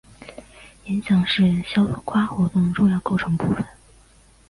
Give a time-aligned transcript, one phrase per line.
[0.85, 3.63] 演讲是肖托夸活动的重要构成部分。